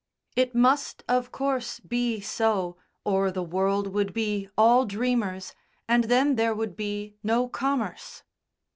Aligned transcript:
It 0.35 0.55
must, 0.55 1.03
of 1.07 1.31
course, 1.31 1.79
be 1.79 2.21
so, 2.21 2.75
or 3.05 3.31
the 3.31 3.43
world 3.43 3.93
would 3.93 4.13
be 4.15 4.49
all 4.57 4.87
dreamers, 4.87 5.53
and 5.87 6.05
then 6.05 6.37
there 6.37 6.55
would 6.55 6.75
be 6.75 7.17
no 7.21 7.47
commerce. 7.47 8.23